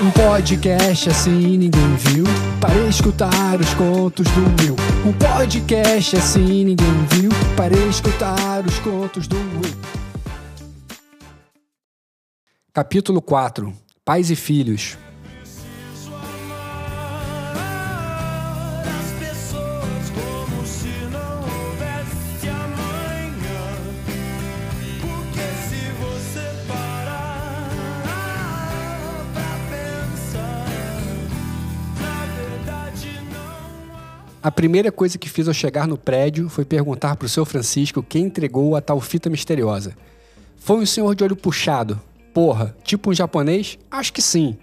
[0.00, 2.24] Um podcast assim ninguém viu.
[2.60, 4.76] Para escutar os contos do Will.
[5.04, 7.30] Um podcast assim ninguém viu.
[7.56, 9.76] Para escutar os contos do Will.
[12.72, 13.74] Capítulo 4
[14.04, 14.96] Pais e Filhos
[34.40, 38.26] A primeira coisa que fiz ao chegar no prédio foi perguntar pro seu Francisco quem
[38.26, 39.96] entregou a tal fita misteriosa.
[40.56, 42.00] Foi um senhor de olho puxado.
[42.32, 43.76] Porra, tipo um japonês?
[43.90, 44.56] Acho que sim.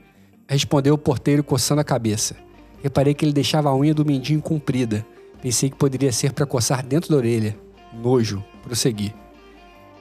[0.47, 2.37] Respondeu o porteiro coçando a cabeça.
[2.81, 5.05] Reparei que ele deixava a unha do mindinho comprida.
[5.41, 7.57] Pensei que poderia ser para coçar dentro da orelha.
[7.93, 8.41] Nojo.
[8.63, 9.13] Prossegui.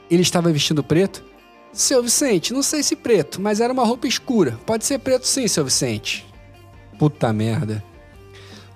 [0.09, 1.24] Ele estava vestindo preto?
[1.73, 4.56] Seu Vicente, não sei se preto, mas era uma roupa escura.
[4.65, 6.24] Pode ser preto sim, seu Vicente.
[6.96, 7.82] Puta merda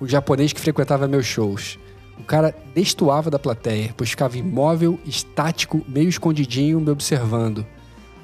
[0.00, 1.78] o japonês que frequentava meus shows.
[2.18, 7.64] O cara destoava da plateia, pois ficava imóvel, estático, meio escondidinho, me observando.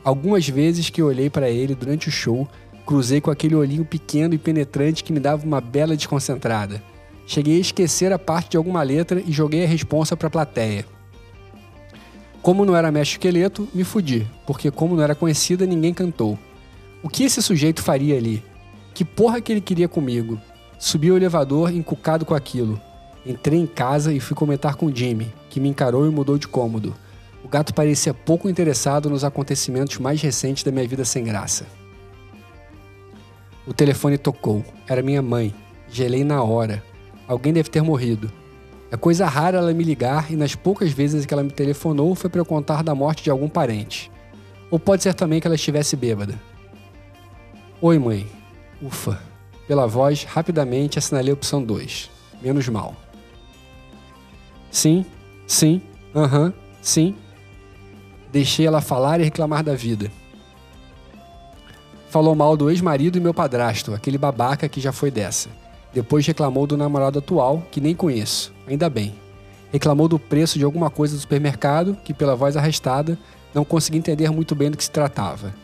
[0.02, 2.48] Algumas vezes que eu olhei para ele durante o show,
[2.84, 6.82] cruzei com aquele olhinho pequeno e penetrante que me dava uma bela desconcentrada.
[7.26, 10.84] Cheguei a esquecer a parte de alguma letra e joguei a responsa para a plateia.
[12.42, 16.38] Como não era mestre esqueleto, me fudi, porque como não era conhecida, ninguém cantou.
[17.02, 18.42] O que esse sujeito faria ali?
[18.92, 20.38] Que porra que ele queria comigo?
[20.84, 22.78] Subi o elevador encucado com aquilo.
[23.24, 26.94] Entrei em casa e fui comentar com Jimmy, que me encarou e mudou de cômodo.
[27.42, 31.64] O gato parecia pouco interessado nos acontecimentos mais recentes da minha vida sem graça.
[33.66, 34.62] O telefone tocou.
[34.86, 35.54] Era minha mãe.
[35.88, 36.84] Gelei na hora.
[37.26, 38.30] Alguém deve ter morrido.
[38.90, 42.28] É coisa rara ela me ligar e nas poucas vezes que ela me telefonou foi
[42.28, 44.12] para eu contar da morte de algum parente.
[44.70, 46.38] Ou pode ser também que ela estivesse bêbada.
[47.80, 48.26] Oi, mãe.
[48.82, 49.33] Ufa.
[49.66, 52.10] Pela voz, rapidamente assinalei a opção 2.
[52.42, 52.94] Menos mal.
[54.70, 55.06] Sim,
[55.46, 55.80] sim,
[56.14, 56.52] aham,
[56.82, 57.14] sim.
[58.30, 60.10] Deixei ela falar e reclamar da vida.
[62.10, 65.48] Falou mal do ex-marido e meu padrasto, aquele babaca que já foi dessa.
[65.92, 69.14] Depois reclamou do namorado atual, que nem conheço, ainda bem.
[69.72, 73.18] Reclamou do preço de alguma coisa do supermercado, que pela voz arrastada
[73.54, 75.54] não consegui entender muito bem do que se tratava.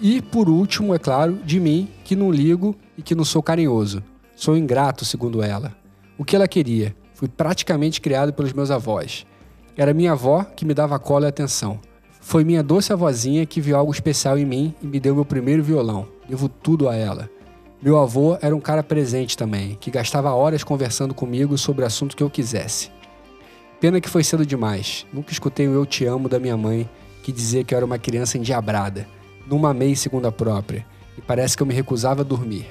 [0.00, 4.02] E, por último, é claro, de mim, que não ligo e que não sou carinhoso.
[4.34, 5.74] Sou ingrato, segundo ela.
[6.18, 6.94] O que ela queria?
[7.14, 9.24] Fui praticamente criado pelos meus avós.
[9.76, 11.80] Era minha avó que me dava cola e atenção.
[12.20, 15.62] Foi minha doce avózinha que viu algo especial em mim e me deu meu primeiro
[15.62, 16.06] violão.
[16.28, 17.28] Devo tudo a ela.
[17.82, 22.16] Meu avô era um cara presente também, que gastava horas conversando comigo sobre o assunto
[22.16, 22.90] que eu quisesse.
[23.80, 25.04] Pena que foi cedo demais.
[25.12, 26.88] Nunca escutei o Eu Te Amo da minha mãe,
[27.24, 29.08] que dizia que eu era uma criança endiabrada.
[29.46, 30.86] Não mamei segundo a própria,
[31.16, 32.66] e parece que eu me recusava a dormir.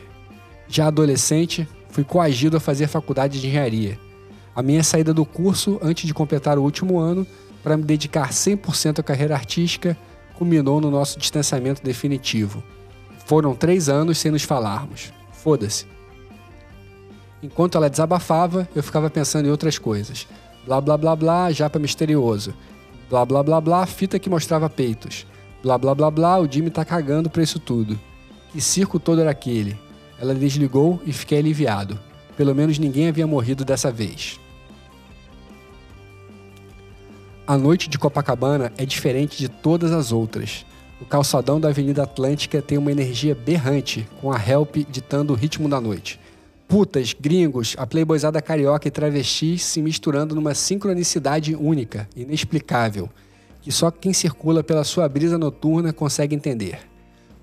[0.68, 4.00] Já adolescente, fui coagido a fazer faculdade de engenharia.
[4.56, 7.26] A minha saída do curso antes de completar o último ano
[7.64, 9.98] para me dedicar 100% à carreira artística
[10.38, 12.64] culminou no nosso distanciamento definitivo.
[13.26, 15.14] Foram três anos sem nos falarmos.
[15.32, 15.86] Foda-se.
[17.44, 20.28] Enquanto ela desabafava, eu ficava pensando em outras coisas.
[20.66, 22.54] Blá blá blá blá, japa misterioso.
[23.10, 25.26] Blá blá blá blá, fita que mostrava peitos.
[25.64, 28.00] Blá blá blá blá, o Jimmy tá cagando pra isso tudo.
[28.52, 29.78] Que circo todo era aquele?
[30.20, 32.00] Ela desligou e fiquei aliviado.
[32.36, 34.40] Pelo menos ninguém havia morrido dessa vez.
[37.46, 40.66] A noite de Copacabana é diferente de todas as outras.
[41.00, 45.68] O calçadão da Avenida Atlântica tem uma energia berrante, com a Help ditando o ritmo
[45.68, 46.20] da noite.
[46.68, 53.10] Putas, gringos, a playboyzada carioca e travestis se misturando numa sincronicidade única, inexplicável,
[53.62, 56.80] que só quem circula pela sua brisa noturna consegue entender.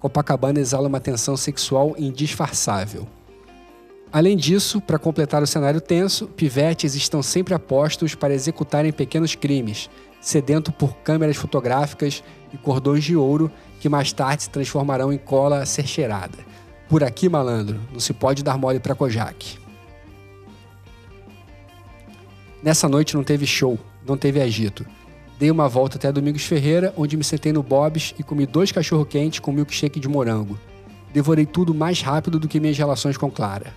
[0.01, 3.07] Copacabana exala uma tensão sexual indisfarçável.
[4.13, 9.91] Além disso, para completar o cenário tenso, pivetes estão sempre apostos para executarem pequenos crimes,
[10.21, 13.51] sedento por câmeras fotográficas e cordões de ouro
[13.81, 16.39] que mais tarde se transformarão em cola a ser cheirada.
[16.89, 19.59] Por aqui, malandro, não se pode dar mole para Kojak.
[22.63, 24.87] Nessa noite não teve show, não teve agito.
[25.39, 29.39] Dei uma volta até Domingos Ferreira, onde me sentei no Bob's e comi dois cachorro-quentes
[29.39, 30.59] com milkshake de morango.
[31.13, 33.73] Devorei tudo mais rápido do que minhas relações com Clara.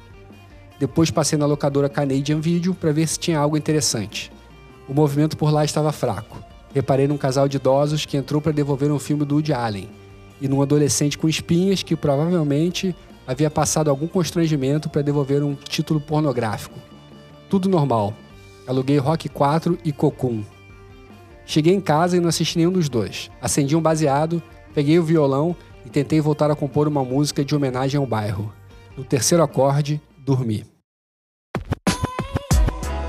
[0.79, 4.31] Depois passei na locadora Canadian Video para ver se tinha algo interessante.
[4.89, 6.43] O movimento por lá estava fraco.
[6.73, 9.87] Reparei num casal de idosos que entrou para devolver um filme do Woody Allen
[10.41, 12.95] e num adolescente com espinhas que provavelmente
[13.27, 16.79] havia passado algum constrangimento para devolver um título pornográfico.
[17.47, 18.15] Tudo normal.
[18.65, 20.43] Aluguei Rock 4 e Cocoon.
[21.51, 23.29] Cheguei em casa e não assisti nenhum dos dois.
[23.41, 24.41] Acendi um baseado,
[24.73, 25.53] peguei o violão
[25.85, 28.53] e tentei voltar a compor uma música de homenagem ao bairro.
[28.95, 30.65] No terceiro acorde, dormi.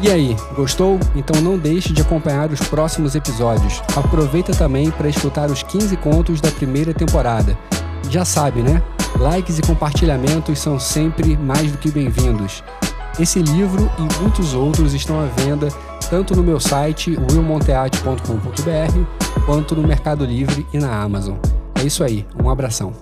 [0.00, 0.98] E aí, gostou?
[1.14, 3.80] Então não deixe de acompanhar os próximos episódios.
[3.94, 7.56] Aproveita também para escutar os 15 contos da primeira temporada.
[8.10, 8.82] Já sabe, né?
[9.20, 12.64] Likes e compartilhamentos são sempre mais do que bem-vindos.
[13.18, 15.68] Esse livro e muitos outros estão à venda
[16.08, 21.36] tanto no meu site willmonteate.com.br quanto no Mercado Livre e na Amazon.
[21.74, 22.94] É isso aí, um abração.